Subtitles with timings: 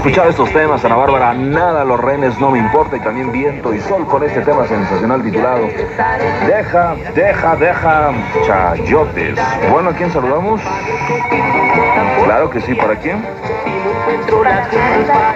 [0.00, 3.80] Escuchar estos temas, Ana Bárbara, nada los renes no me importa y también viento y
[3.80, 5.68] sol con este tema sensacional titulado
[6.46, 8.10] Deja, deja, deja
[8.46, 9.38] chayotes.
[9.70, 10.62] Bueno, ¿a quién saludamos?
[12.24, 13.22] Claro que sí, ¿para quién?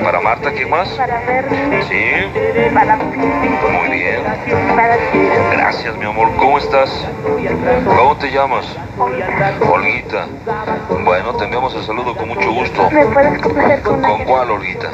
[0.03, 0.89] Para Marta, ¿quién más?
[0.89, 2.05] Sí,
[3.73, 4.23] muy bien.
[5.53, 6.29] Gracias, mi amor.
[6.37, 6.91] ¿Cómo estás?
[7.97, 8.67] ¿Cómo te llamas?
[9.71, 10.27] Olguita.
[11.05, 12.91] Bueno, te enviamos el saludo con mucho gusto.
[12.91, 14.89] ¿Me puedes complacer con una ¿Con cuál, Olguita?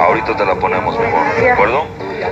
[0.00, 1.34] Ahorita te la ponemos, mi amor.
[1.40, 1.84] ¿De acuerdo?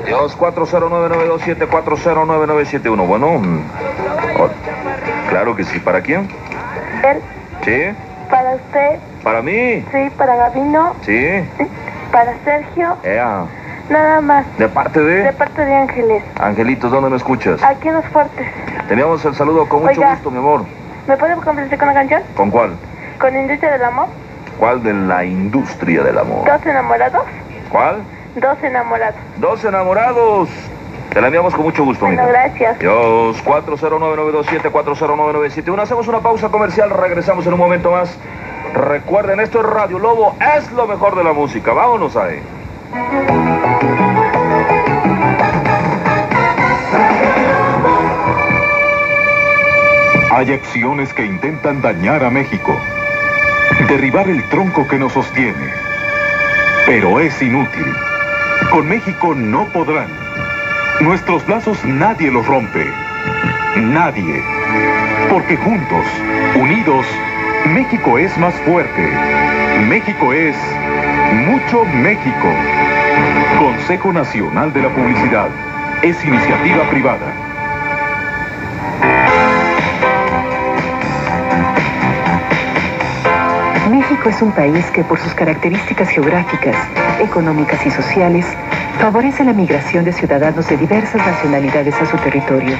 [0.06, 3.06] Dios 409-927, 409-971.
[3.06, 3.62] Bueno, mm,
[5.28, 5.78] claro que sí.
[5.80, 6.28] ¿Para quién?
[7.64, 7.94] ¿Sí?
[8.30, 9.82] Para usted, ¿Para mí?
[9.90, 11.28] sí, para Gabino, ¿Sí?
[12.12, 13.44] para Sergio, Ea.
[13.88, 14.44] nada más.
[14.58, 15.32] ¿De parte De de?
[15.32, 16.22] parte de Ángeles.
[16.38, 17.62] Angelitos, ¿dónde me escuchas?
[17.62, 18.46] Aquí en los fuertes.
[18.88, 20.10] Teníamos el saludo con mucho Oiga.
[20.14, 20.64] gusto, mi amor.
[21.08, 22.22] ¿Me puede complacer con una canción?
[22.36, 22.76] ¿Con cuál?
[23.18, 24.06] Con Industria del Amor.
[24.58, 26.46] ¿Cuál de la industria del amor?
[26.46, 27.22] Dos enamorados.
[27.70, 28.02] ¿Cuál?
[28.36, 29.16] Dos enamorados.
[29.38, 30.48] Dos enamorados.
[31.12, 32.32] Te la enviamos con mucho gusto, Bueno, mija.
[32.32, 32.78] gracias.
[32.78, 35.80] Dios, 409-927, 409-971.
[35.82, 38.16] Hacemos una pausa comercial, regresamos en un momento más.
[38.74, 41.72] Recuerden, esto es Radio Lobo, es lo mejor de la música.
[41.72, 42.42] Vámonos ahí.
[50.32, 52.76] Hay acciones que intentan dañar a México,
[53.88, 55.72] derribar el tronco que nos sostiene.
[56.84, 57.86] Pero es inútil.
[58.72, 60.08] Con México no podrán.
[61.00, 62.84] Nuestros lazos nadie los rompe.
[63.76, 64.42] Nadie.
[65.30, 66.04] Porque juntos,
[66.56, 67.06] unidos,
[67.66, 69.08] México es más fuerte.
[69.88, 70.54] México es
[71.48, 72.48] mucho México.
[73.58, 75.48] Consejo Nacional de la Publicidad.
[76.02, 77.32] Es iniciativa privada.
[83.90, 86.76] México es un país que por sus características geográficas,
[87.18, 88.46] económicas y sociales,
[88.98, 92.76] favorece la migración de ciudadanos de diversas nacionalidades a su territorio.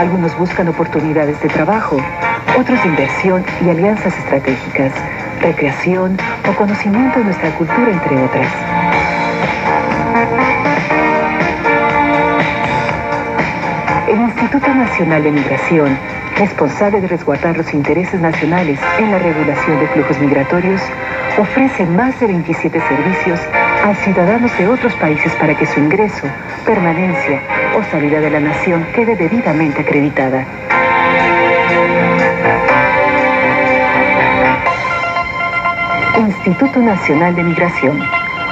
[0.00, 1.98] Algunos buscan oportunidades de trabajo,
[2.58, 4.94] otros inversión y alianzas estratégicas,
[5.42, 6.16] recreación
[6.48, 8.46] o conocimiento de nuestra cultura, entre otras.
[14.08, 15.98] El Instituto Nacional de Migración,
[16.38, 20.80] responsable de resguardar los intereses nacionales en la regulación de flujos migratorios,
[21.36, 23.38] ofrece más de 27 servicios
[23.84, 26.26] a ciudadanos de otros países para que su ingreso,
[26.64, 27.42] permanencia
[27.76, 30.46] o salida de la nación quede debidamente acreditada.
[36.18, 38.00] Instituto Nacional de Migración,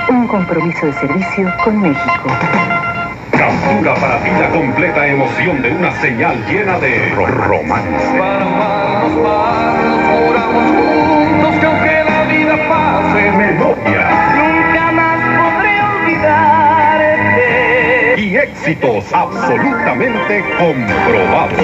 [0.08, 2.28] un compromiso de servicio con México.
[3.32, 8.18] Captura para ti la completa emoción de una señal llena de romance.
[18.48, 21.58] Éxitos absolutamente comprobados.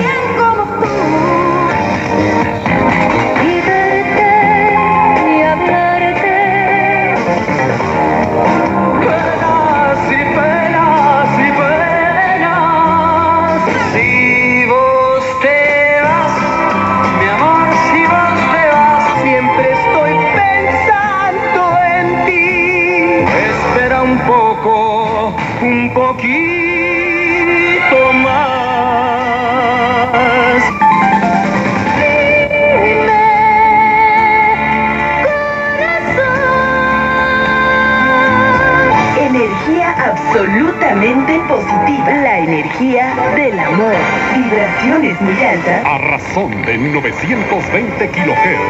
[42.64, 43.94] Energía del amor.
[44.34, 45.84] Vibraciones muy altas.
[45.84, 48.60] A razón de 920 kilohertz.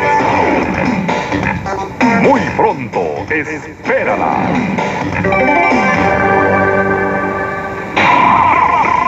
[2.23, 4.37] Muy pronto, espérala.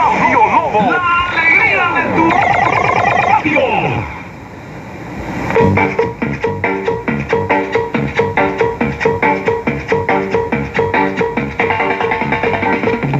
[0.09, 0.91] Radio Lobo.
[0.91, 2.23] La alegría de tu
[3.27, 3.63] Radio.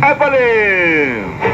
[0.10, 1.47] ¡Épale!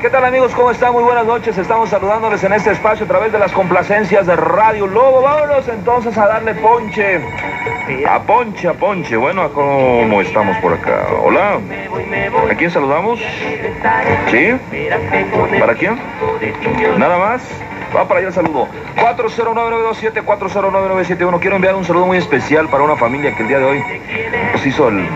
[0.00, 0.54] ¿Qué tal amigos?
[0.54, 0.92] ¿Cómo están?
[0.92, 1.58] Muy buenas noches.
[1.58, 5.22] Estamos saludándoles en este espacio a través de las complacencias de Radio Lobo.
[5.22, 7.20] Vámonos entonces a darle ponche.
[8.08, 9.16] A ponche, a ponche.
[9.16, 11.04] Bueno, ¿a ¿cómo estamos por acá?
[11.20, 11.58] Hola.
[12.48, 13.18] ¿A quién saludamos?
[14.30, 14.56] ¿Sí?
[15.58, 15.98] ¿Para quién?
[16.96, 17.42] ¿Nada más?
[17.94, 18.68] Va para allá el saludo.
[18.96, 21.40] 409-927, 409-971.
[21.40, 23.82] Quiero enviar un saludo muy especial para una familia que el día de hoy
[24.52, 25.06] nos hizo el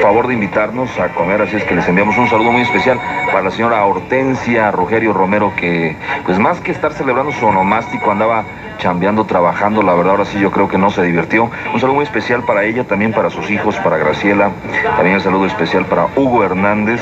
[0.00, 3.42] favor de invitarnos a comer, así es que les enviamos un saludo muy especial para
[3.42, 8.44] la señora Hortensia Rogerio Romero, que pues más que estar celebrando su onomástico andaba
[8.78, 11.50] chambeando, trabajando, la verdad ahora sí yo creo que no se divirtió.
[11.72, 14.50] Un saludo muy especial para ella, también para sus hijos, para Graciela,
[14.96, 17.00] también el saludo especial para Hugo Hernández,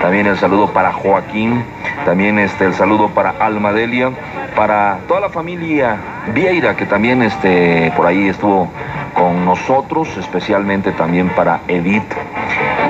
[0.00, 1.64] también el saludo para Joaquín,
[2.04, 4.10] también este el saludo para Almadelia,
[4.54, 5.96] para toda la familia
[6.34, 8.68] Vieira que también este por ahí estuvo
[9.14, 12.12] con nosotros, especialmente también para Edith,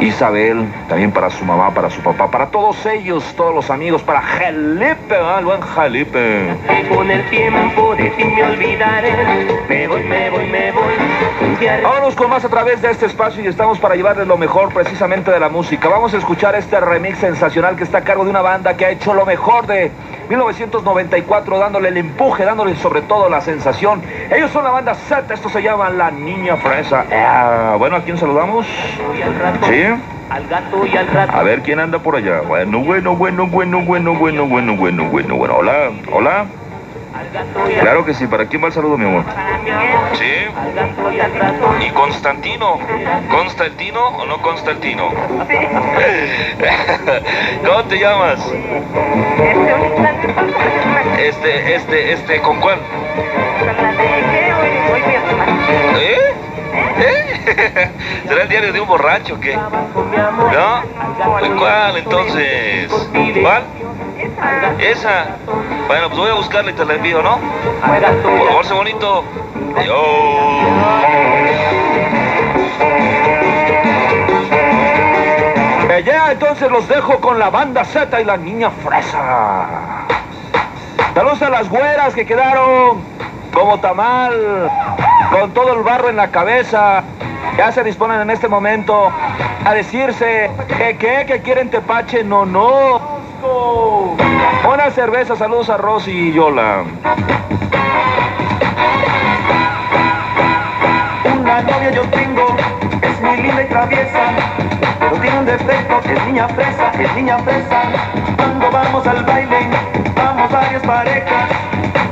[0.00, 4.20] Isabel, también para su mamá, para su papá, para todos ellos, todos los amigos, para
[4.20, 6.54] Jalipe, el buen Jalipe.
[6.88, 9.12] Con el tiempo de ti me olvidaré.
[9.68, 10.94] Me voy, me voy, me voy.
[11.82, 15.30] Vámonos con más a través de este espacio y estamos para llevarles lo mejor precisamente
[15.30, 15.88] de la música.
[15.88, 18.90] Vamos a escuchar este remix sensacional que está a cargo de una banda que ha
[18.90, 19.90] hecho lo mejor de
[20.28, 24.02] 1994, dándole el empuje, dándole sobre todo la sensación.
[24.30, 27.04] Ellos son la banda Z, esto se llama La Niña Fresa.
[27.12, 28.66] Ah, bueno, ¿a quién saludamos?
[29.68, 29.84] ¿Sí?
[30.30, 31.36] Al gato y al rato.
[31.36, 32.40] A ver quién anda por allá.
[32.40, 35.54] Bueno, bueno, bueno, bueno, bueno, bueno, bueno, bueno, bueno, bueno.
[35.54, 36.38] Hola, hola.
[36.40, 36.50] Al gato
[37.12, 37.23] y al
[37.80, 39.24] Claro que sí, ¿para quién va el saludo, mi amor?
[40.12, 40.24] Sí.
[40.24, 41.74] y al rato.
[41.84, 42.78] ¿Y Constantino?
[43.28, 45.08] ¿Constantino o no Constantino?
[47.66, 48.38] ¿Cómo te llamas?
[51.18, 51.74] Este.
[51.74, 52.78] Este, este, ¿con cuál?
[55.98, 56.34] ¿Eh?
[57.00, 57.90] ¿Eh?
[58.28, 59.56] ¿Será el diario de un borracho o qué?
[59.56, 60.82] ¿No?
[61.40, 62.92] ¿De cuál entonces?
[63.42, 63.64] ¿Cuál?
[64.78, 65.36] Esa.
[65.86, 67.38] Bueno, pues voy a buscarla y te la envío, ¿no?
[68.22, 69.24] Por favor, sé bonito.
[76.04, 80.04] Ya, entonces los dejo con la banda Z y la niña fresa.
[81.14, 83.02] Saludos a las güeras que quedaron
[83.54, 84.70] como tamal,
[85.30, 87.04] con todo el barro en la cabeza.
[87.56, 89.10] Ya se disponen en este momento
[89.64, 93.23] a decirse que qué, que quieren tepache, no, no.
[93.44, 96.84] Una cerveza, saludos a Rosy y Yola.
[101.38, 102.56] Una novia yo tengo,
[103.02, 104.20] es muy linda y traviesa,
[104.98, 107.82] pero tiene un defecto, es niña fresa, es niña fresa.
[108.36, 109.68] Cuando vamos al baile,
[110.16, 111.48] vamos varias parejas,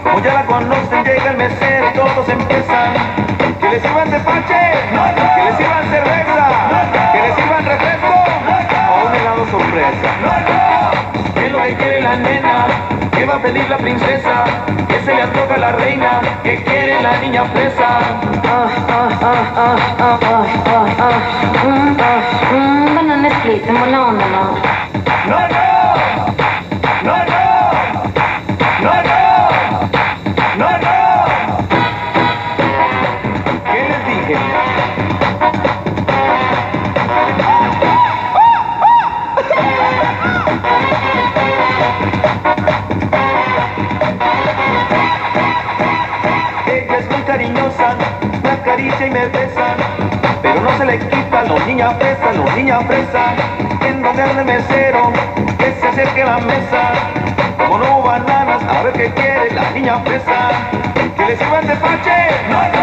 [0.04, 2.92] como ya la conocen, llega el mesero y todos empiezan.
[3.58, 4.72] Que les sirvan tepache,
[5.34, 5.81] que les sirvan
[12.16, 12.66] la?
[13.12, 14.44] ¿Qué va a pedir la princesa?
[14.88, 16.20] ¿Qué se le antoja la reina?
[16.42, 17.88] ¿Qué quiere la niña fresa?
[18.44, 20.42] Ah, ah, ah, ah, ah,
[50.42, 53.34] pero no se le quita los niña fresa, los niña fresa,
[53.86, 55.12] en donde anda el mesero,
[55.56, 56.92] que se acerque a la mesa,
[57.56, 60.50] como no bananas, a ver qué quiere la niña fresa,
[61.16, 62.28] que le sirvan tepache,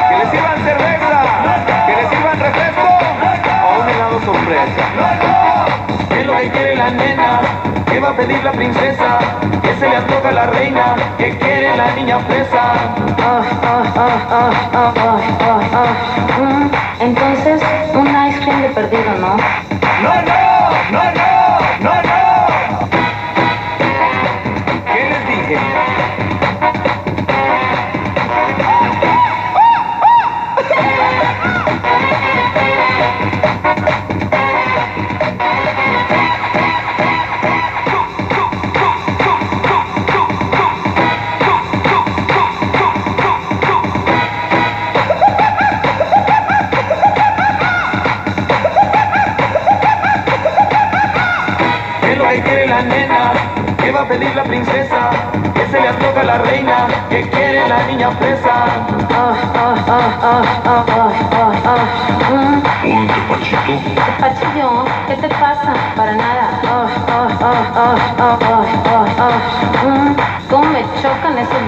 [0.09, 1.21] que le sirvan cerveza,
[1.85, 2.88] que le sirvan refresco,
[3.65, 4.83] o un helado sorpresa.
[6.09, 7.69] ¿Qué es lo que quiere la nena?
[8.00, 9.20] le va a pedir la princesa?
[9.62, 12.62] Que se le antoja la reina, que quiere la niña presa.
[16.39, 16.70] Mm,
[17.01, 17.62] entonces,
[17.94, 19.36] un ice cream de perdido, ¿no?
[20.01, 20.38] No, no.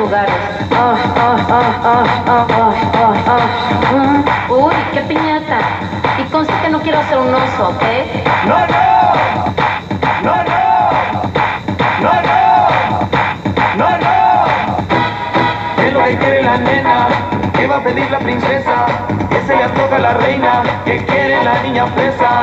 [0.01, 0.33] lugares.
[0.71, 1.37] Oh, oh,
[4.49, 4.65] oh.
[4.67, 5.59] Uy, qué piñata.
[6.17, 8.23] Y conste que no quiero hacer un oso, ¿eh?
[8.47, 8.83] No, no.
[10.23, 10.59] No, no.
[12.03, 12.39] No, no.
[13.77, 14.13] No, no.
[15.83, 17.07] Es lo que quiere la nena.
[17.53, 18.85] ¿Qué va a pedir la princesa?
[19.29, 20.63] Que se le antoja la reina.
[20.85, 22.41] Que quiere la niña presa.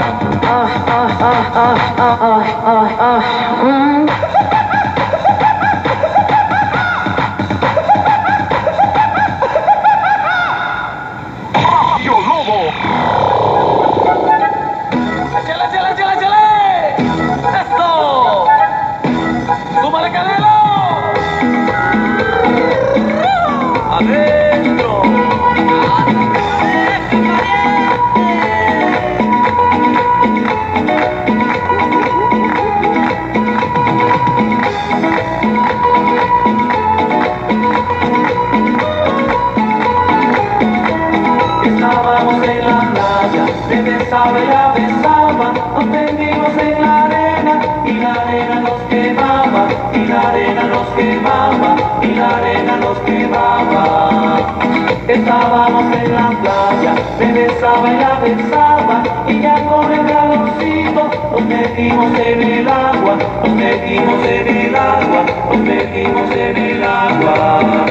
[55.28, 61.44] Estábamos en la playa, me besaba y la besaba, y ya con el calorcito nos
[61.44, 67.86] metimos en el agua, nos metimos en el agua, nos metimos en el agua.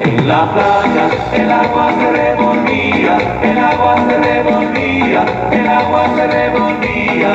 [0.00, 7.32] En la playa el agua se revolvía, el agua se revolvía, el agua se revolvía.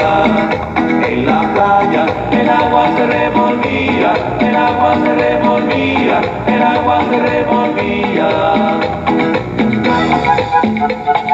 [1.09, 8.67] En la playa el agua se revolvía, el agua se revolvía, el agua se revolvía.
[10.87, 11.26] Thank you.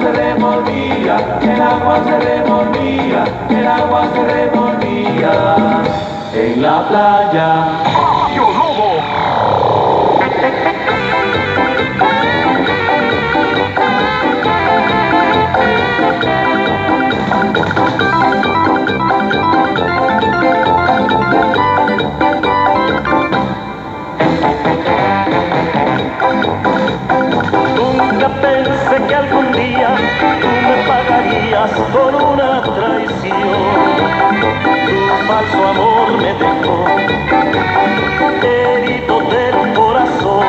[0.00, 5.82] Se revolvía, el agua se revolvía, el agua se revolvía.
[6.34, 7.94] En la playa.
[28.24, 29.94] Pensé que algún día
[30.40, 33.34] tú me pagarías por una traición.
[34.88, 36.86] Tu falso amor me dejó
[38.42, 40.46] herido del corazón.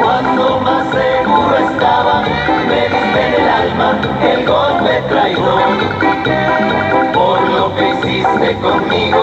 [0.00, 2.22] Cuando más seguro estaba,
[2.68, 5.62] me diste en el alma el golpe traidor.
[7.12, 9.22] Por lo que hiciste conmigo,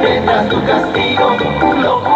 [0.00, 1.36] tendrás tu castigo,
[1.82, 2.15] lo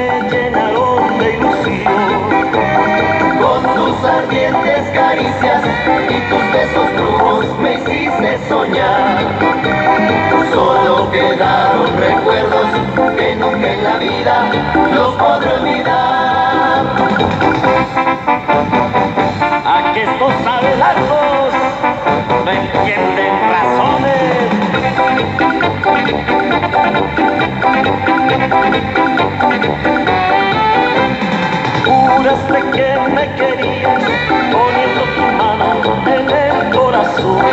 [31.85, 34.03] Juraste que me querías
[34.51, 37.45] poniendo tu mano en el corazón.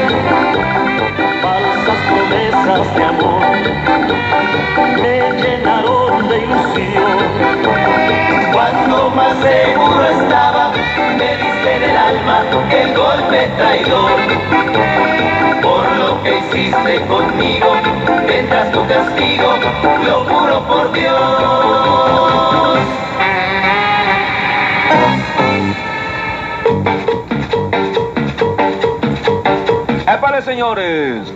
[2.28, 3.40] Promesas de amor
[5.00, 7.18] me llenaron de ilusión.
[8.52, 10.72] Cuando más seguro estaba,
[11.16, 14.10] me diste en el alma el golpe traidor.
[15.62, 17.72] Por lo que hiciste conmigo,
[18.26, 19.54] tendrás tu castigo,
[20.04, 21.18] lo juro por Dios.
[30.06, 31.32] ¡Épale, señores!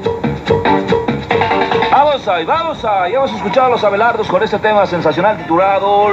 [2.25, 3.15] Vamos ahí, vamos ahí.
[3.15, 6.11] Hemos escuchado a los Abelardos con este tema sensacional titulado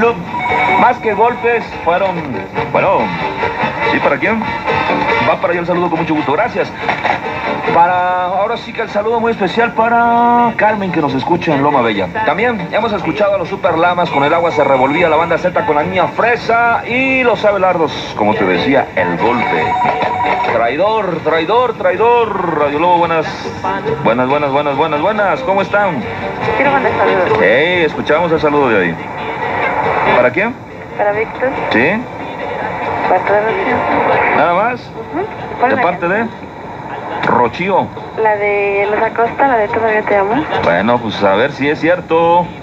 [0.00, 0.14] lo.
[0.80, 2.16] Más que golpes, fueron...
[2.72, 3.00] Bueno,
[3.92, 4.42] ¿sí para quién?
[5.28, 6.72] Va para allá el saludo con mucho gusto, gracias.
[7.76, 11.82] Para, ahora sí que el saludo muy especial para Carmen que nos escucha en Loma
[11.82, 12.08] Bella.
[12.24, 15.66] También hemos escuchado a los Super Lamas con el agua se revolvía, la banda Z
[15.66, 19.62] con la niña Fresa y los Abelardos, como te decía, el golpe.
[20.54, 22.58] Traidor, traidor, traidor.
[22.60, 23.26] Radio Lobo, buenas,
[24.02, 25.40] buenas, buenas, buenas, buenas, buenas.
[25.40, 26.02] ¿Cómo están?
[26.56, 27.38] Quiero mandar saludos.
[27.42, 28.96] Hey, escuchamos el saludo de ahí.
[30.16, 30.54] ¿Para quién?
[30.96, 31.90] Para Víctor, ¿Sí?
[33.10, 33.42] para.
[34.34, 34.90] ¿Nada más?
[35.60, 36.45] ¿Cuál ¿De parte de?
[37.26, 37.88] Canción?
[38.22, 40.44] La de Los Acosta, la de Todavía te amo.
[40.62, 42.46] Bueno, pues a ver si es cierto.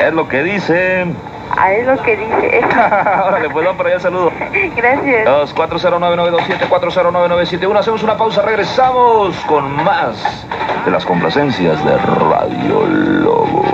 [0.00, 1.14] Es lo que dicen.
[1.58, 2.60] Ah, es lo que dice.
[3.26, 4.32] Órale, pues vamos para allá el saludo.
[4.76, 5.24] Gracias.
[5.26, 7.78] 2 409-927, 409-971.
[7.78, 10.46] Hacemos una pausa, regresamos con más
[10.86, 13.64] de las complacencias de Radio Lobo.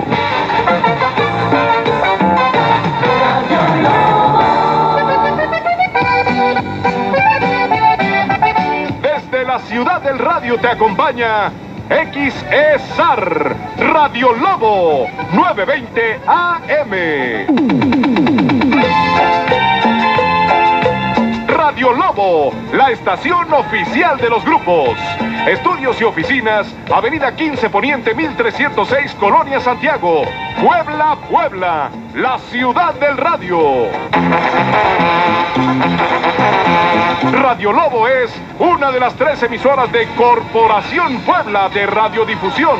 [9.59, 11.51] Ciudad del radio te acompaña
[11.89, 17.96] XESAR Radio Lobo 920 AM.
[21.77, 24.97] Radio Lobo, la estación oficial de los grupos.
[25.45, 30.23] Estudios y oficinas, Avenida 15 Poniente 1306, Colonia Santiago.
[30.59, 33.59] Puebla, Puebla, la ciudad del radio.
[37.43, 42.79] Radio Lobo es una de las tres emisoras de Corporación Puebla de Radiodifusión.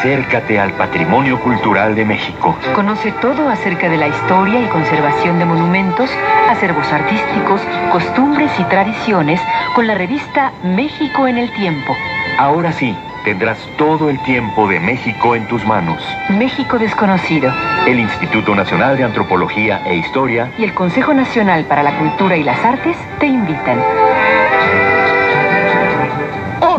[0.00, 2.56] Acércate al patrimonio cultural de México.
[2.74, 6.08] Conoce todo acerca de la historia y conservación de monumentos,
[6.48, 7.60] acervos artísticos,
[7.92, 9.42] costumbres y tradiciones
[9.74, 11.94] con la revista México en el Tiempo.
[12.38, 16.02] Ahora sí, tendrás todo el tiempo de México en tus manos.
[16.30, 17.52] México desconocido
[17.86, 22.42] El Instituto Nacional de Antropología e Historia y el Consejo Nacional para la Cultura y
[22.42, 23.78] las Artes te invitan.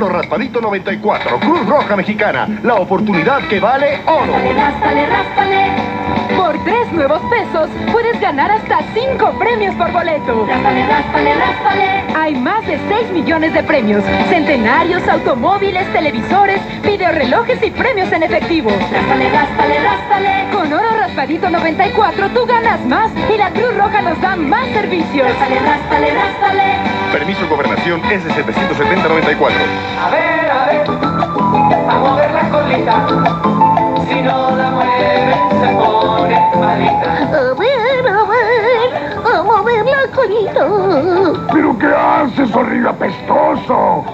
[0.10, 4.34] Raspadito 94, Cruz Roja Mexicana, la oportunidad que vale oro.
[6.42, 10.44] Por tres nuevos pesos puedes ganar hasta cinco premios por boleto.
[10.48, 12.04] Ráspale, ráspale, ráspale.
[12.16, 14.04] Hay más de 6 millones de premios.
[14.28, 18.72] Centenarios, automóviles, televisores, videorelojes y premios en efectivo.
[18.72, 20.48] Ráspale, ráspale, ráspale.
[20.52, 25.28] Con oro raspadito 94 tú ganas más y la Cruz Roja nos da más servicios.
[25.28, 26.64] Ráspale, ráspale, ráspale.
[27.12, 29.52] Permiso Gobernación S77094.
[30.02, 30.90] A ver, a ver,
[31.88, 33.08] a mover la colita.
[34.10, 34.81] Si no la
[36.64, 40.68] A ver, a ver, a mover la colita.
[41.52, 44.06] ¿Pero qué haces, horrible apestoso?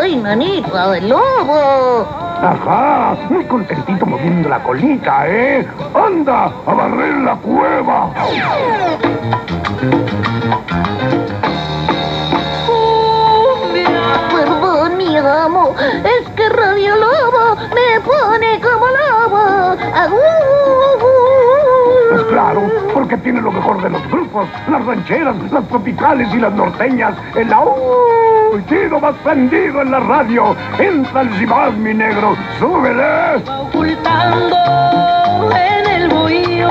[0.00, 2.06] Ay, manito, el lobo.
[2.42, 5.66] Ajá, muy contentito moviendo la colita, ¿eh?
[5.94, 8.10] ¡Anda, a barrer la cueva!
[14.30, 19.76] Perdón, mi amo, es que Radio Lobo me pone como lobo.
[19.76, 20.93] Pues
[22.34, 27.14] claro, porque tiene lo mejor de los grupos, las rancheras, las tropicales y las norteñas,
[27.36, 30.56] el auy, tiro más prendido en la radio.
[30.76, 33.36] Entra el Zibad, mi negro, súbele.
[33.46, 34.56] ocultando
[35.52, 36.70] en el bohío.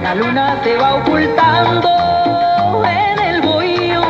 [0.00, 1.90] La luna se va ocultando
[2.84, 4.02] en el bohío.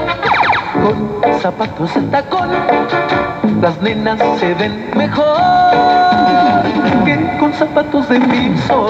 [1.23, 2.51] Con zapatos de tacón,
[3.63, 5.25] las nenas se ven mejor
[7.07, 8.89] que con zapatos de mismo.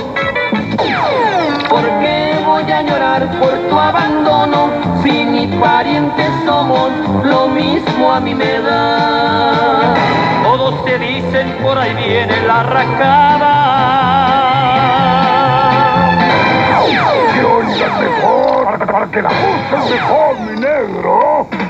[1.68, 4.70] ¿Por qué voy a llorar por tu abandono
[5.02, 6.90] si ni parientes somos?
[7.24, 9.94] Lo mismo a mí me da.
[10.42, 12.62] Todos te dicen por ahí viene la
[19.10, 21.63] que la mejor, mi.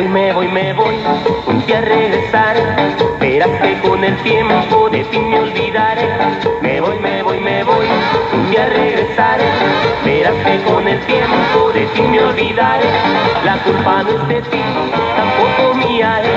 [0.00, 0.94] Voy, me voy, me voy,
[1.46, 2.56] un día a regresar.
[3.20, 6.08] Verás que con el tiempo de ti me olvidaré.
[6.62, 7.86] Me voy, me voy, me voy,
[8.32, 9.38] un día a regresar.
[10.02, 12.86] Verás que con el tiempo de ti me olvidaré.
[13.44, 14.62] La culpa no es de ti,
[15.16, 16.28] tampoco mía es.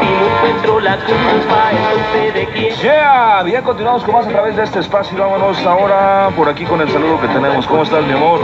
[0.00, 2.74] Si no encuentro la culpa, entonces de quién.
[2.74, 5.16] Yeah, bien, continuamos con más a través de este espacio.
[5.16, 7.64] Vámonos ahora por aquí con el saludo que tenemos.
[7.68, 8.40] ¿Cómo estás, mi amor?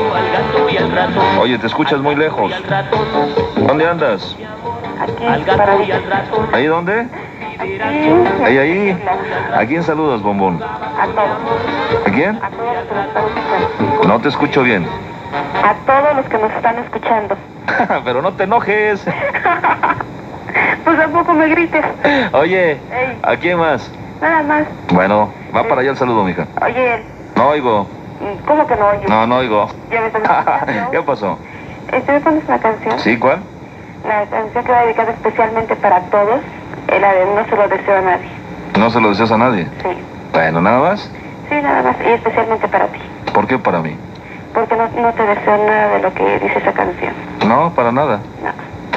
[1.40, 2.52] Oye, te escuchas muy lejos.
[3.56, 4.37] ¿Dónde andas?
[5.00, 6.48] Aquí, Al para gato y al ratón.
[6.52, 7.06] ¿Ahí dónde?
[7.58, 7.78] Aquí,
[8.44, 9.04] Ahí, ahí.
[9.54, 10.62] ¿A quién saludas, bombón?
[10.62, 12.38] A todos, ¿A quién?
[12.42, 14.08] a todos los que nos están escuchando.
[14.08, 14.86] No te escucho bien.
[15.62, 17.36] A todos los que nos están escuchando.
[18.04, 19.04] Pero no te enojes.
[20.84, 21.84] Pues tampoco me grites.
[22.32, 23.18] Oye, Ey.
[23.22, 23.88] ¿a quién más?
[24.20, 24.64] Nada más.
[24.92, 26.46] Bueno, va para allá el saludo, mija.
[26.60, 27.04] Oye,
[27.36, 27.86] No oigo.
[28.46, 29.08] ¿cómo que no oyes?
[29.08, 29.68] No, no oigo.
[29.90, 30.10] Ya me.
[30.90, 31.38] ¿Qué pasó?
[31.92, 32.98] Este, ¿me pones una canción?
[32.98, 33.16] ¿Sí?
[33.18, 33.40] ¿Cuál?
[34.06, 36.40] La canción que va dedicada especialmente para todos.
[36.88, 38.28] Es la de No se lo deseo a nadie.
[38.78, 39.66] No se lo deseas a nadie.
[39.82, 39.88] Sí.
[40.32, 41.10] Bueno, nada más.
[41.48, 41.96] Sí, nada más.
[42.04, 43.00] Y especialmente para ti.
[43.32, 43.96] ¿Por qué para mí?
[44.54, 47.12] Porque no, no te deseo nada de lo que dice esa canción.
[47.46, 48.20] No, para nada.
[48.42, 48.50] No.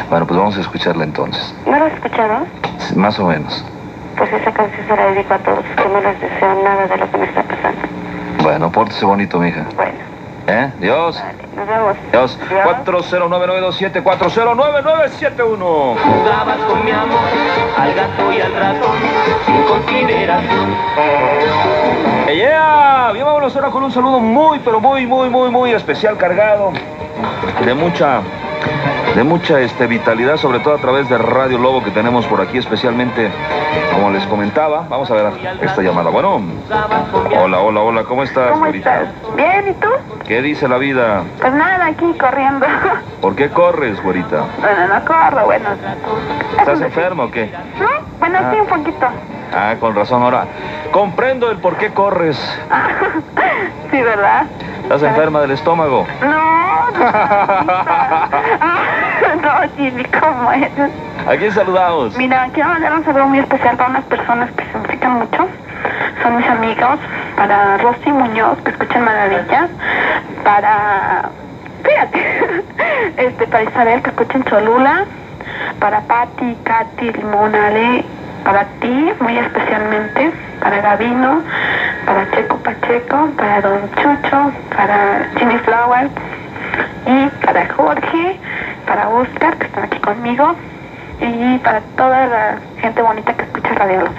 [0.10, 1.56] Bueno, pues vamos a escucharla entonces.
[1.66, 2.46] ¿No lo has escuchado?
[2.78, 3.66] Sí, Más o menos.
[4.18, 7.10] Pues esa canción se la dedico a todos, que no les deseo nada de lo
[7.10, 7.82] que me está pasando.
[8.44, 9.66] Bueno, pórtese bonito, mija.
[9.76, 9.98] Bueno,
[10.48, 10.72] ¿Eh?
[10.80, 11.20] Dios.
[11.22, 11.98] vale, nos vemos.
[12.12, 12.40] Dios.
[12.46, 12.64] Adiós.
[12.64, 15.96] 409927 409971.
[16.04, 17.20] Jugabas con mi amor,
[17.78, 18.98] al gato y al ratón,
[19.46, 20.76] sin consideración.
[22.28, 23.12] ¡Eh, yeah!
[23.14, 26.74] Bien, vámonos ahora con un saludo muy, pero muy, muy, muy, muy especial, cargado
[27.66, 28.22] de mucha,
[29.16, 32.58] de mucha este, vitalidad, sobre todo a través de Radio Lobo que tenemos por aquí,
[32.58, 33.30] especialmente,
[33.94, 34.88] como les comentaba.
[34.90, 36.10] Vamos a ver esta llamada.
[36.10, 36.42] Bueno,
[37.38, 39.10] hola, hola, hola, ¿cómo estás, ¿Cómo estás?
[39.36, 39.88] Bien, ¿y tú?
[40.28, 41.24] ¿Qué dice la vida?
[41.40, 42.66] Pues nada, aquí corriendo.
[43.22, 44.46] ¿Por qué corres, güerita?
[44.60, 45.70] bueno, no corro, bueno.
[46.58, 47.52] ¿Estás enfermo o qué?
[47.80, 47.88] ¿No?
[48.20, 49.08] Bueno, sí, un poquito.
[49.56, 50.46] Ah, con razón, ahora
[50.92, 52.38] comprendo el por qué corres.
[53.92, 54.46] sí, ¿verdad?
[54.84, 56.06] ¿Estás enferma del estómago?
[56.22, 57.12] No, no,
[59.42, 60.70] no, Jimmy, ¿cómo es?
[61.28, 62.18] ¿A quién saludamos?
[62.18, 65.48] Mira, quiero mandar un saludo muy especial para unas personas que se implican mucho.
[66.22, 67.00] Son mis amigos.
[67.36, 69.70] Para Rosy Muñoz, que escuchan maravillas.
[70.44, 71.30] Para...
[71.84, 72.64] Fíjate.
[73.18, 75.06] Este, para Isabel, que escuchen Cholula.
[75.80, 78.04] Para Patti, Katy, Limón, Ale.
[78.44, 80.32] Para ti, muy especialmente.
[80.62, 81.42] Para Gavino.
[82.06, 83.30] Para Checo Pacheco.
[83.38, 84.52] Para Don Chucho.
[84.76, 86.10] Para Jimmy Flower.
[87.06, 88.40] Y para Jorge.
[88.88, 90.56] Para Oscar, que están aquí conmigo
[91.22, 94.14] y para toda la gente bonita que escucha Radio Lobo.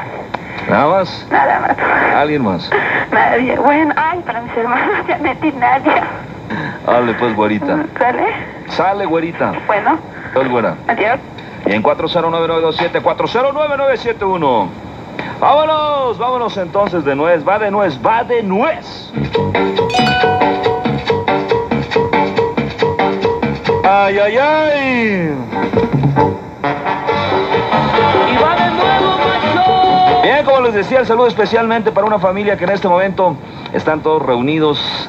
[0.71, 1.27] Nada más.
[1.31, 1.77] Nada más.
[2.17, 2.71] ¿Alguien más?
[3.13, 3.57] Nadie.
[3.57, 6.03] Bueno, ay, para mis hermanos, Janet y Nadia.
[6.87, 7.85] Hable pues, güerita.
[7.99, 8.25] ¿Sale?
[8.69, 9.53] Sale, güerita.
[9.67, 9.99] Bueno,
[10.35, 10.75] Adiós, güera.
[10.89, 11.19] adiós.
[11.66, 14.68] Y en 409927, 409971.
[15.40, 17.46] Vámonos, vámonos entonces de nuez.
[17.46, 19.12] Va de nuez, va de nuez.
[23.83, 25.31] Ay, ay, ay.
[28.33, 30.22] Y va de nuevo, macho.
[30.22, 33.37] Bien, como les decía, el saludo especialmente para una familia que en este momento
[33.72, 35.09] están todos reunidos,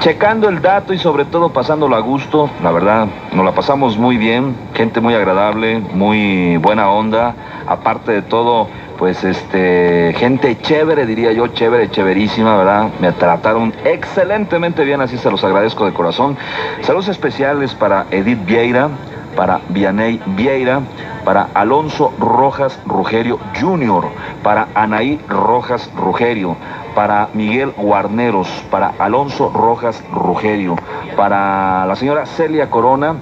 [0.00, 2.50] checando el dato y sobre todo pasándolo a gusto.
[2.62, 7.34] La verdad, nos la pasamos muy bien, gente muy agradable, muy buena onda.
[7.66, 12.88] Aparte de todo, pues este, gente chévere, diría yo, chévere, chéverísima, ¿verdad?
[13.00, 16.36] Me trataron excelentemente bien, así se los agradezco de corazón.
[16.82, 18.88] Saludos especiales para Edith Vieira,
[19.36, 20.80] para Vianey Vieira,
[21.24, 24.06] para Alonso Rojas Rugerio Jr.,
[24.42, 26.56] para Anaí Rojas Rugerio,
[26.94, 30.76] para Miguel Guarneros, para Alonso Rojas Rugerio,
[31.16, 33.16] para la señora Celia Corona,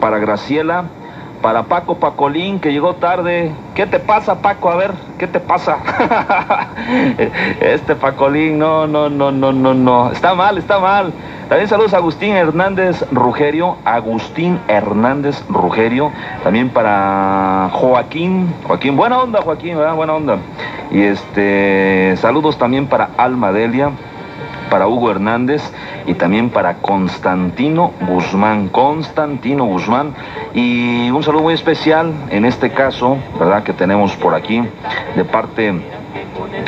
[0.00, 0.84] para Graciela,
[1.42, 3.52] para Paco Pacolín, que llegó tarde.
[3.74, 4.70] ¿Qué te pasa, Paco?
[4.70, 5.78] A ver, ¿qué te pasa?
[7.60, 10.12] este Pacolín, no, no, no, no, no, no.
[10.12, 11.12] Está mal, está mal.
[11.48, 16.10] También saludos a Agustín Hernández Rugerio, Agustín Hernández Rugerio,
[16.42, 19.94] también para Joaquín, Joaquín, buena onda Joaquín, ¿verdad?
[19.94, 20.38] Buena onda.
[20.92, 23.92] Y este, saludos también para Alma Delia,
[24.70, 25.62] para Hugo Hernández
[26.06, 28.68] y también para Constantino Guzmán.
[28.68, 30.14] Constantino Guzmán.
[30.52, 33.62] Y un saludo muy especial en este caso, ¿verdad?
[33.62, 34.62] Que tenemos por aquí
[35.16, 35.72] de parte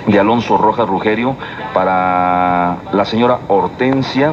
[0.07, 1.37] de Alonso Rojas Rugerio
[1.75, 4.33] para la señora Hortensia.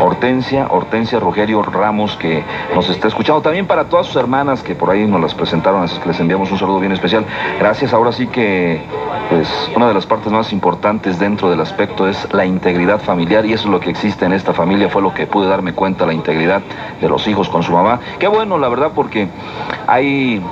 [0.00, 3.42] Hortensia, Hortensia Rogerio Ramos que nos está escuchando.
[3.42, 6.50] También para todas sus hermanas que por ahí nos las presentaron, así que les enviamos
[6.50, 7.24] un saludo bien especial.
[7.58, 8.82] Gracias, ahora sí que
[9.28, 13.52] pues una de las partes más importantes dentro del aspecto es la integridad familiar y
[13.52, 16.12] eso es lo que existe en esta familia, fue lo que pude darme cuenta, la
[16.12, 16.62] integridad
[17.00, 18.00] de los hijos con su mamá.
[18.18, 19.28] Qué bueno, la verdad, porque
[19.86, 20.42] hay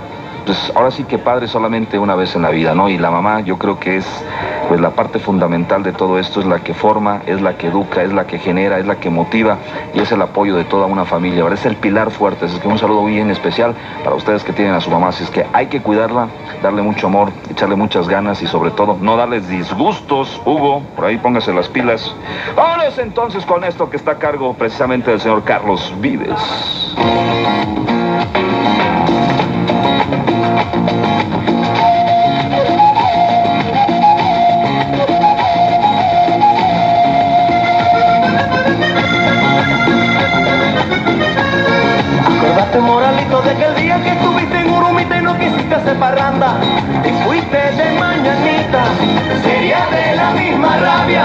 [0.49, 2.89] pues ahora sí que padre solamente una vez en la vida, ¿no?
[2.89, 4.25] Y la mamá yo creo que es
[4.67, 8.03] pues la parte fundamental de todo esto, es la que forma, es la que educa,
[8.03, 9.59] es la que genera, es la que motiva
[9.93, 11.59] y es el apoyo de toda una familia, ¿verdad?
[11.59, 14.81] Es el pilar fuerte, es que un saludo bien especial para ustedes que tienen a
[14.81, 16.29] su mamá, así es que hay que cuidarla,
[16.63, 21.19] darle mucho amor, echarle muchas ganas y sobre todo no darles disgustos, Hugo, por ahí
[21.19, 22.15] póngase las pilas.
[22.57, 26.41] Vámonos entonces con esto que está a cargo precisamente del señor Carlos Vives.
[42.81, 46.55] Moralito, de que el día que estuviste en Urumita y no quisiste hacer parranda
[47.05, 48.85] y fuiste de mañanita,
[49.43, 51.25] sería de la misma rabia.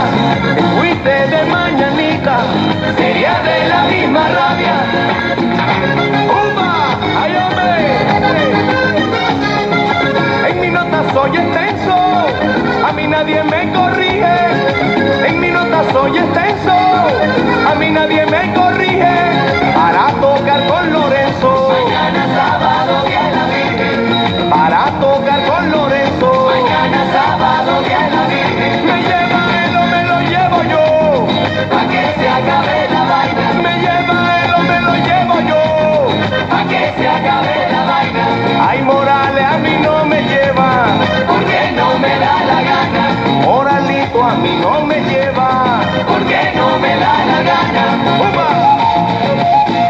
[0.77, 2.39] Fuiste de mañanita,
[2.97, 6.32] sería de la misma rabia.
[11.13, 11.95] Soy extenso,
[12.87, 14.35] a mí nadie me corrige.
[15.27, 16.73] En mi nota soy extenso,
[17.71, 19.32] a mí nadie me corrige.
[44.41, 45.81] No me lleva.
[46.07, 47.85] Porque no me da la gana.
[48.19, 49.82] ¡Upa!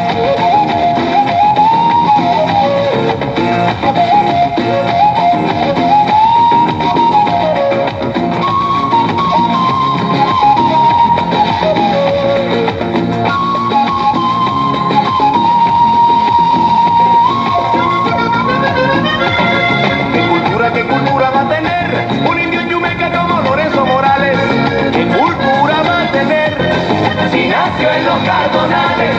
[27.96, 29.16] En los cardonales?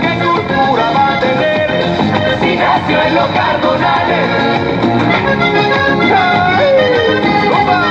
[0.00, 1.68] ¿Qué cultura va a tener
[2.40, 4.26] si nació en los cardonales?
[6.16, 6.66] ¡Ay!
[7.50, 7.82] ¡Upa!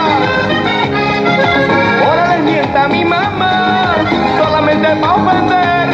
[2.03, 3.95] Morales mienta a mi mamá,
[4.37, 5.87] solamente pa' ofender.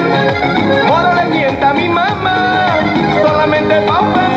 [0.88, 2.80] Morales mienta a mi mamá,
[3.21, 4.28] solamente pa' ofender.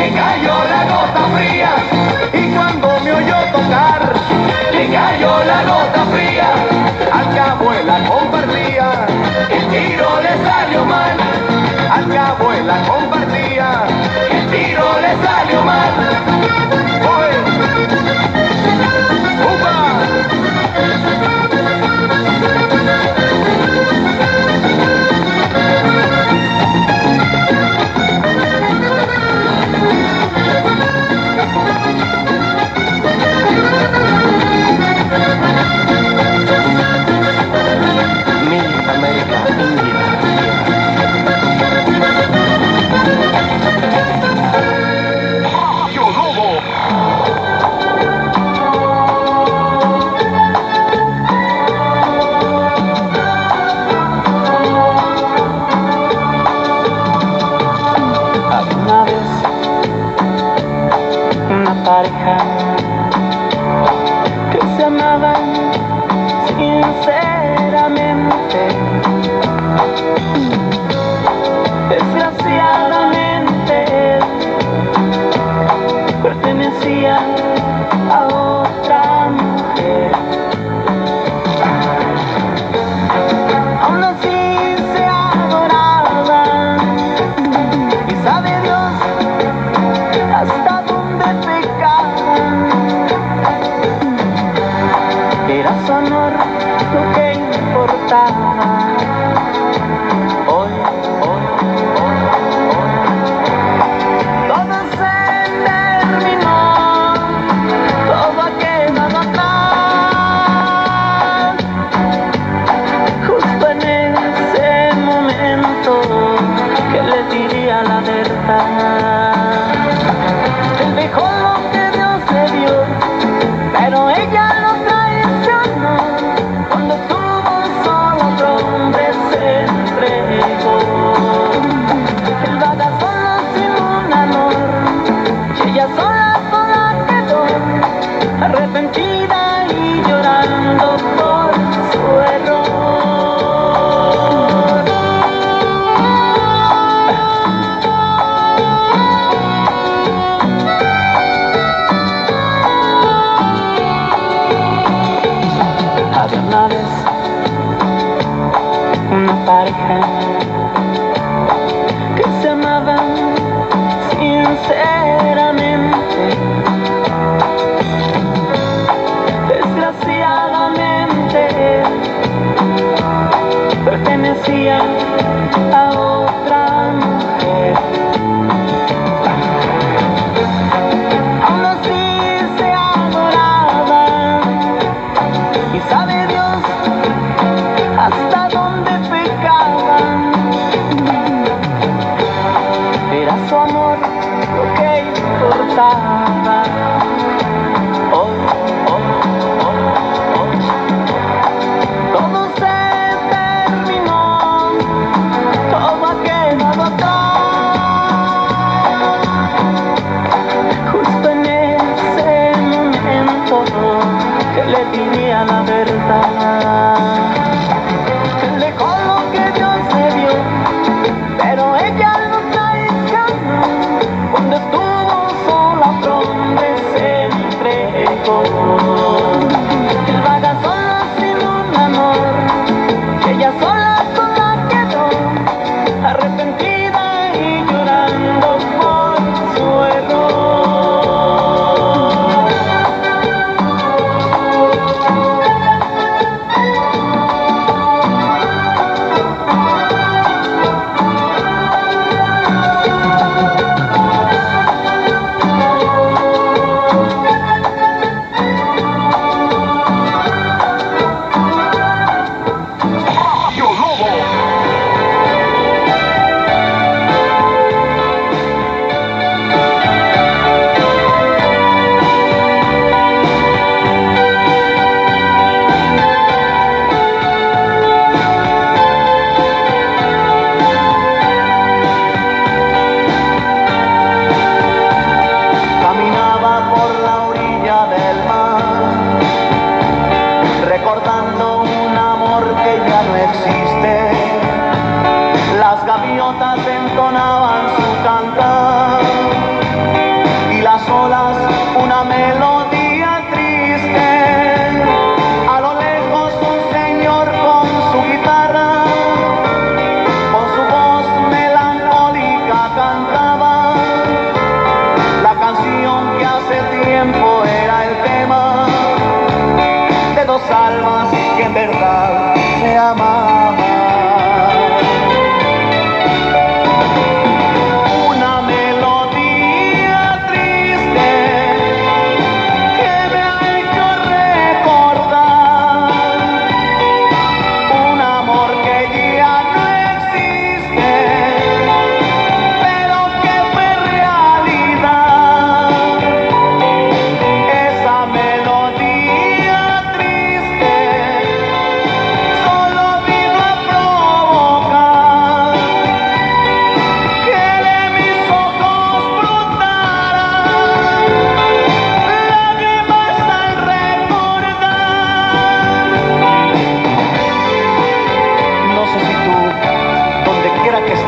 [0.00, 1.72] Le cayó la gota fría.
[2.32, 4.00] Y cuando me oyó tocar,
[4.72, 6.50] le cayó la gota fría.
[7.18, 8.86] Al cabo él la compartía,
[9.50, 11.16] el tiro le salió mal.
[11.96, 13.68] Al cabo él la compartía,
[14.36, 15.39] el tiro le salió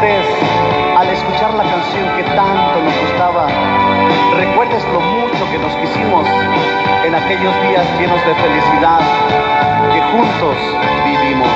[0.03, 3.47] al escuchar la canción que tanto nos gustaba,
[4.37, 6.27] recuerdes lo mucho que nos quisimos
[7.05, 8.99] en aquellos días llenos de felicidad
[9.93, 10.57] que juntos
[11.05, 11.49] vivimos.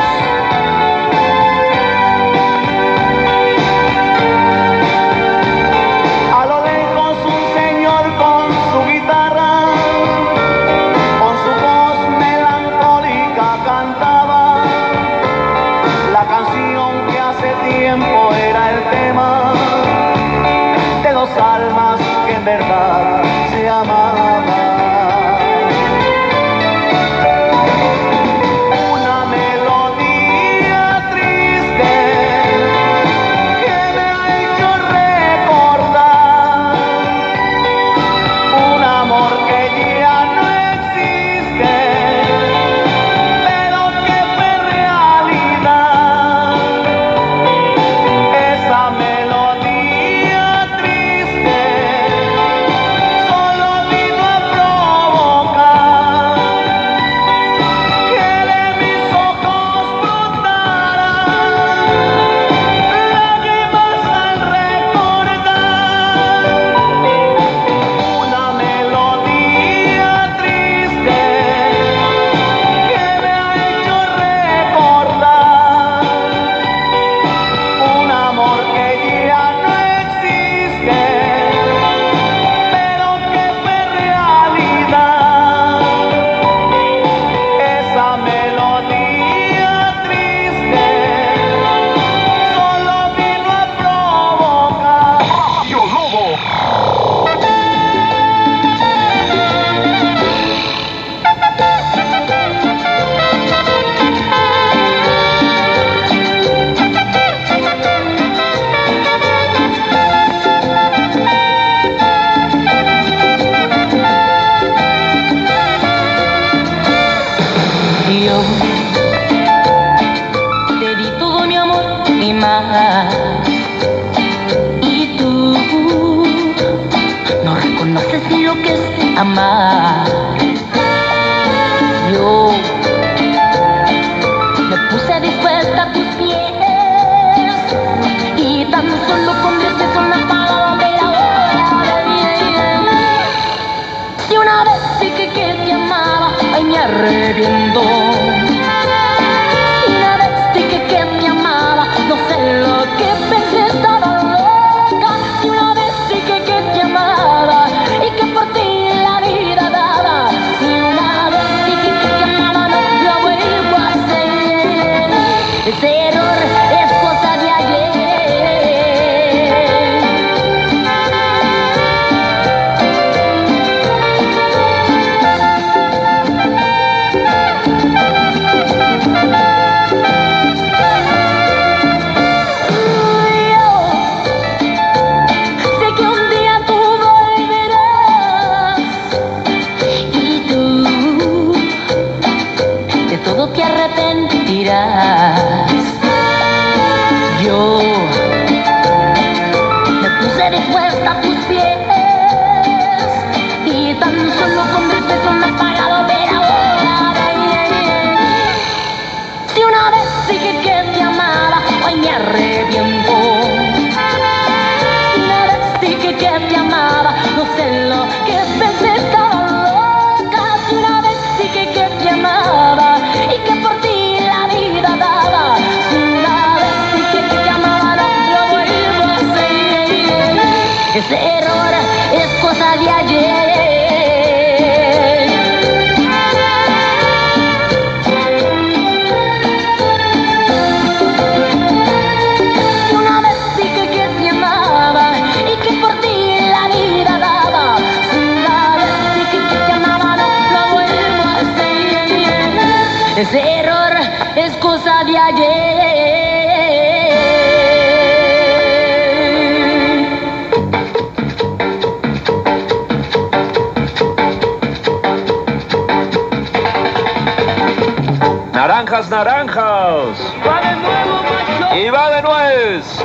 [269.05, 271.77] naranjas, naranjas.
[271.77, 273.05] Y va de nuez.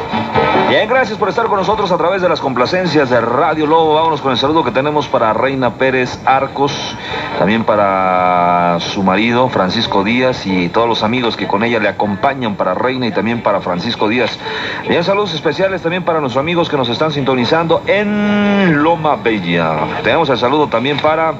[0.70, 3.96] Bien, gracias por estar con nosotros a través de las complacencias de Radio Lobo.
[3.96, 6.96] Vámonos con el saludo que tenemos para Reina Pérez Arcos,
[7.38, 12.56] también para su marido Francisco Díaz y todos los amigos que con ella le acompañan
[12.56, 14.39] para Reina y también para Francisco Díaz.
[14.88, 19.76] Bien, saludos especiales también para nuestros amigos que nos están sintonizando en Loma Bella.
[20.04, 21.34] Tenemos el saludo también para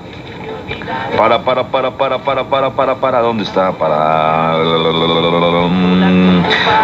[1.18, 3.72] para, para, para, para, para, para, para, para, ¿dónde está?
[3.74, 4.56] Para.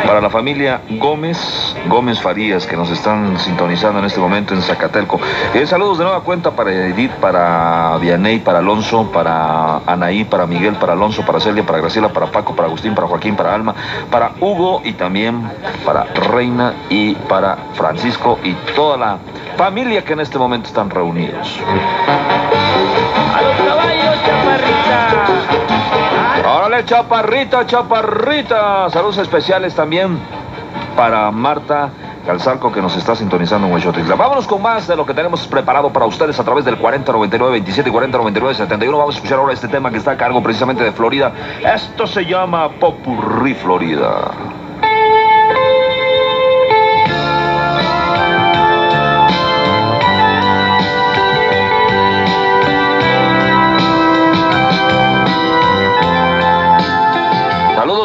[0.05, 5.19] Para la familia Gómez, Gómez Farías, que nos están sintonizando en este momento en Zacatelco.
[5.53, 10.75] Eh, saludos de nueva cuenta para Edith, para Vianey, para Alonso, para Anaí, para Miguel,
[10.75, 13.75] para Alonso, para Celia, para Graciela, para Paco, para Agustín, para Joaquín, para Alma,
[14.09, 15.49] para Hugo y también
[15.85, 19.17] para Reina y para Francisco y toda la
[19.57, 21.59] familia que en este momento están reunidos.
[26.86, 27.65] Chaparrita.
[27.65, 28.89] Chaparrita.
[28.89, 30.19] Saludos especiales también
[30.95, 31.89] para Marta
[32.25, 34.15] Calzalco que nos está sintonizando en Huechotitla.
[34.15, 37.89] Vámonos con más de lo que tenemos preparado para ustedes a través del 4099 27
[37.89, 38.97] y 4099 71.
[38.97, 41.32] Vamos a escuchar ahora este tema que está a cargo precisamente de Florida.
[41.63, 44.32] Esto se llama Popurrí Florida.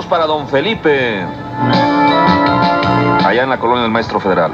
[0.03, 1.25] Saludos para don Felipe,
[3.25, 4.51] allá en la colonia del Maestro Federal.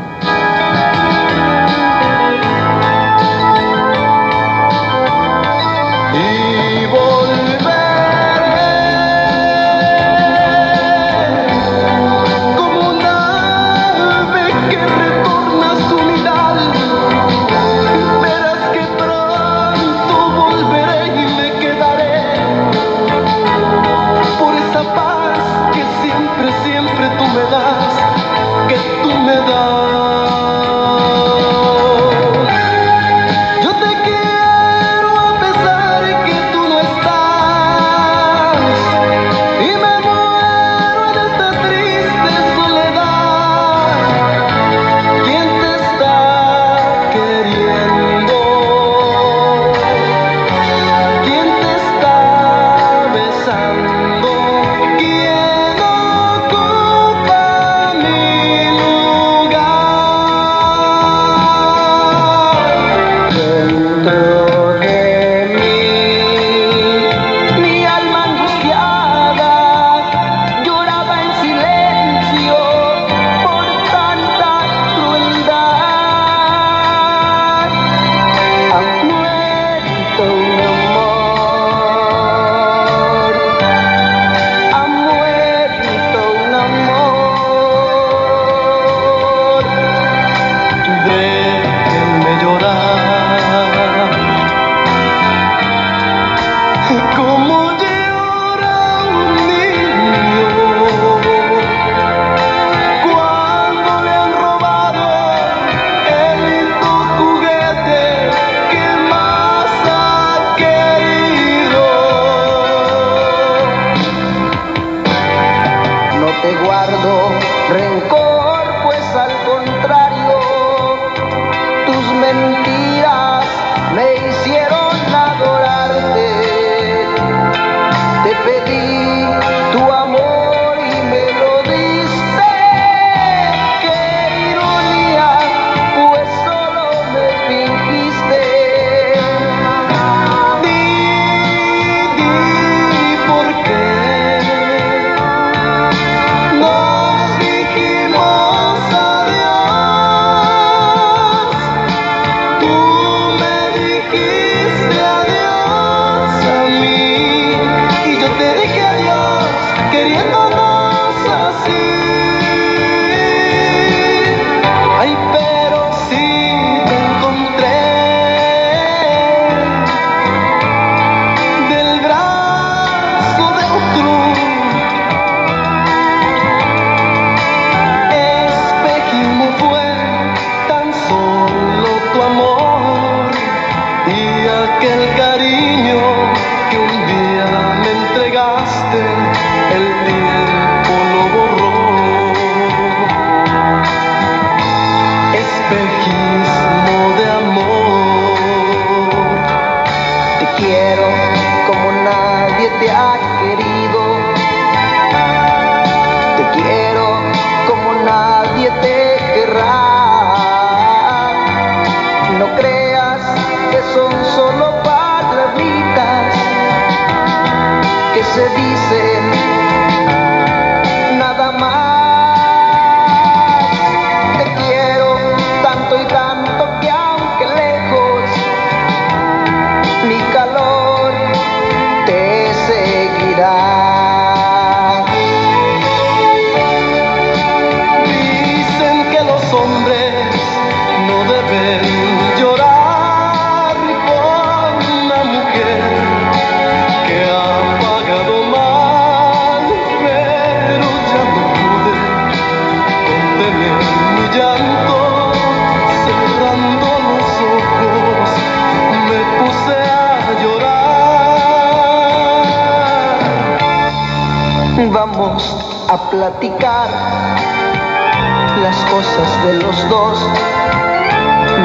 [268.63, 270.19] Las cosas de los dos.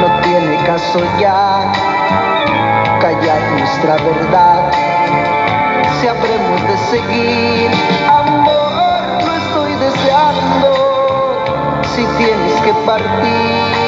[0.00, 1.72] No tiene caso ya
[3.00, 4.72] callar nuestra verdad.
[6.00, 7.70] Si habremos de seguir,
[8.08, 10.68] amor, no estoy deseando.
[11.94, 13.83] Si tienes que partir